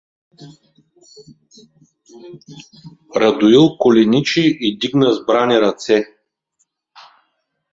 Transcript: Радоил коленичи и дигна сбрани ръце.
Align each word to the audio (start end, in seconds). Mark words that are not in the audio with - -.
Радоил 3.15 3.77
коленичи 3.77 4.57
и 4.61 4.77
дигна 4.77 5.13
сбрани 5.13 5.61
ръце. 5.61 6.05